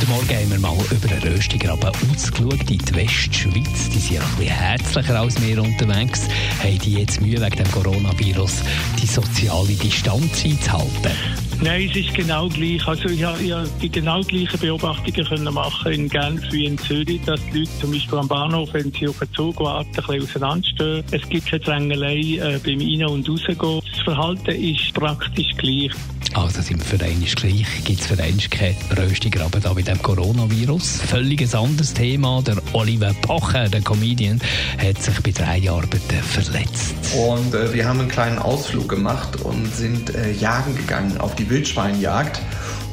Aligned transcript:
Heute 0.00 0.12
Morgen 0.12 0.28
haben 0.30 0.50
wir 0.50 0.58
mal 0.60 0.76
über 0.92 1.14
einen 1.14 1.34
Röstigraben 1.34 1.90
ausgeschaut 2.10 2.70
in 2.70 2.78
die 2.78 2.94
Westschweiz. 2.94 3.90
Die 3.90 3.98
sind 3.98 4.16
ja 4.16 4.22
ein 4.22 4.36
bisschen 4.36 4.54
herzlicher 4.54 5.20
als 5.20 5.46
wir 5.46 5.62
unterwegs. 5.62 6.26
Haben 6.62 6.78
die 6.78 6.94
jetzt 6.94 7.20
Mühe 7.20 7.38
wegen 7.38 7.56
dem 7.56 7.70
Coronavirus, 7.70 8.62
die 8.98 9.06
soziale 9.06 9.74
Distanz 9.74 10.42
einzuhalten? 10.42 11.12
Nein, 11.60 11.90
es 11.90 11.96
ist 11.96 12.14
genau 12.14 12.48
gleich. 12.48 12.88
Also 12.88 13.10
ich 13.10 13.22
habe, 13.22 13.68
die 13.82 13.90
genau 13.90 14.22
gleichen 14.22 14.58
Beobachtungen 14.58 15.26
können 15.26 15.52
machen 15.52 15.92
in 15.92 16.08
Genf 16.08 16.50
wie 16.50 16.64
in 16.64 16.78
Zürich, 16.78 17.20
dass 17.26 17.40
die 17.52 17.58
Leute 17.58 17.70
zum 17.78 17.92
Beispiel 17.92 18.18
am 18.18 18.28
Bahnhof, 18.28 18.70
wenn 18.72 18.90
sie 18.92 19.06
auf 19.06 19.18
den 19.18 19.30
Zug 19.34 19.60
warten, 19.60 19.90
ein 19.90 19.94
bisschen 19.96 20.22
auseinanderstehen. 20.22 21.04
Es 21.10 21.28
gibt 21.28 21.46
keine 21.46 21.60
Drängelei 21.60 22.20
äh, 22.38 22.58
beim 22.64 22.80
Ein- 22.80 23.04
und 23.04 23.28
Rausgehen. 23.28 23.82
Das 23.92 24.02
Verhalten 24.02 24.50
ist 24.50 24.94
praktisch 24.94 25.50
gleich. 25.58 25.90
Also 26.34 26.62
sind 26.62 26.78
wir 26.78 26.98
für 26.98 27.04
einen 27.04 27.24
gleich, 27.24 27.84
gibt 27.84 28.00
es 28.00 28.06
für 28.06 28.22
einen 28.22 28.38
keinen 28.38 28.76
Röstigraben 28.96 29.60
da 29.60 29.74
mit 29.74 29.88
dem 29.88 30.00
Coronavirus. 30.00 31.00
Völlig 31.00 31.42
ein 31.42 31.60
anderes 31.60 31.92
Thema. 31.92 32.40
Der 32.42 32.56
Oliver 32.72 33.12
Pocher, 33.22 33.68
der 33.68 33.82
Comedian, 33.82 34.40
hat 34.78 35.02
sich 35.02 35.20
bei 35.20 35.32
drei 35.32 35.68
Arbeiten 35.68 36.22
verletzt. 36.22 36.94
Und 37.16 37.52
äh, 37.54 37.72
wir 37.74 37.88
haben 37.88 37.98
einen 38.00 38.08
kleinen 38.08 38.38
Ausflug 38.38 38.88
gemacht 38.88 39.40
und 39.40 39.74
sind 39.74 40.14
äh, 40.14 40.30
jagen 40.32 40.76
gegangen 40.76 41.18
auf 41.18 41.34
die 41.34 41.50
Wildschweinjagd. 41.50 42.40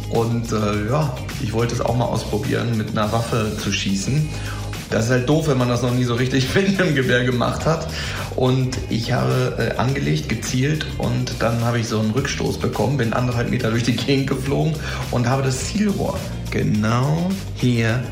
Und 0.09 0.52
äh, 0.52 0.89
ja, 0.89 1.16
ich 1.42 1.54
wollte 1.54 1.76
es 1.76 1.81
auch 1.81 1.95
mal 1.95 2.06
ausprobieren, 2.06 2.76
mit 2.76 2.92
einer 2.92 3.11
Waffe 3.11 3.56
zu 3.61 3.72
schießen. 3.72 4.28
Das 4.89 5.05
ist 5.05 5.11
halt 5.11 5.27
doof, 5.27 5.47
wenn 5.47 5.57
man 5.57 5.69
das 5.69 5.81
noch 5.81 5.93
nie 5.93 6.03
so 6.03 6.16
richtig 6.16 6.47
mit 6.55 6.80
einem 6.80 6.95
Gewehr 6.95 7.23
gemacht 7.23 7.66
hat. 7.66 7.88
Und 8.35 8.77
ich 8.89 9.11
habe 9.11 9.73
äh, 9.75 9.77
angelegt, 9.77 10.30
gezielt 10.30 10.85
und 10.97 11.33
dann 11.39 11.61
habe 11.61 11.80
ich 11.80 11.88
so 11.88 11.99
einen 11.99 12.11
Rückstoß 12.11 12.59
bekommen, 12.59 12.97
bin 12.97 13.13
anderthalb 13.13 13.49
Meter 13.49 13.71
durch 13.71 13.83
die 13.83 13.95
Gegend 13.95 14.27
geflogen 14.27 14.73
und 15.11 15.27
habe 15.27 15.41
das 15.41 15.65
Zielrohr 15.65 16.19
genau 16.52 17.30
hier 17.55 18.03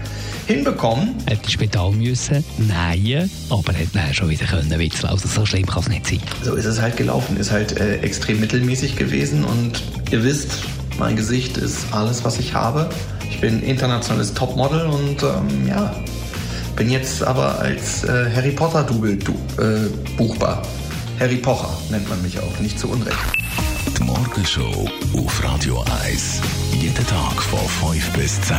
hinbekommen. 0.47 1.15
Hat 1.29 1.43
ins 1.43 1.51
Spital 1.51 1.91
müssen? 1.91 2.43
Nein, 2.57 3.29
aber 3.49 3.73
hat 3.73 3.87
dann 3.93 4.13
schon 4.13 4.29
wieder 4.29 4.45
können 4.45 4.79
witzeln. 4.79 5.09
Also 5.09 5.27
so 5.27 5.45
schlimm 5.45 5.65
kann 5.65 5.83
es 5.83 5.89
nicht 5.89 6.07
sein. 6.07 6.21
So 6.43 6.55
ist 6.55 6.65
es 6.65 6.81
halt 6.81 6.97
gelaufen. 6.97 7.37
Ist 7.37 7.51
halt 7.51 7.79
äh, 7.79 7.97
extrem 7.97 8.39
mittelmäßig 8.39 8.95
gewesen 8.95 9.43
und 9.43 9.81
ihr 10.11 10.23
wisst, 10.23 10.63
mein 10.97 11.15
Gesicht 11.15 11.57
ist 11.57 11.91
alles, 11.91 12.23
was 12.23 12.39
ich 12.39 12.53
habe. 12.53 12.89
Ich 13.29 13.41
bin 13.41 13.61
internationales 13.61 14.33
Topmodel 14.33 14.85
und 14.85 15.23
ähm, 15.23 15.67
ja, 15.67 15.93
bin 16.75 16.89
jetzt 16.89 17.23
aber 17.23 17.59
als 17.59 18.03
äh, 18.03 18.29
Harry 18.35 18.51
Potter 18.51 18.83
Double 18.83 19.15
du, 19.15 19.33
äh, 19.61 19.89
buchbar. 20.17 20.61
Harry 21.19 21.37
Pocher 21.37 21.69
nennt 21.89 22.07
man 22.09 22.21
mich 22.21 22.39
auch, 22.39 22.59
nicht 22.59 22.77
zu 22.77 22.89
Unrecht. 22.89 23.17
Die 23.97 24.03
Morgenshow 24.03 24.89
auf 25.15 25.43
Radio 25.43 25.83
1. 26.03 26.41
Jeden 26.73 27.07
Tag 27.07 27.41
von 27.41 27.93
5 27.93 28.11
bis 28.13 28.41
10. 28.41 28.57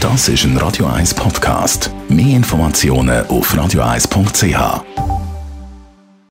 Das 0.00 0.28
ist 0.28 0.44
ein 0.44 0.56
Radio 0.56 0.86
1 0.86 1.14
Podcast. 1.14 1.92
Mehr 2.08 2.36
Informationen 2.36 3.24
auf 3.28 3.54
radio1.ch. 3.54 5.01